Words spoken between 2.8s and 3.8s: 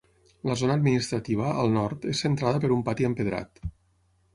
pati empedrat.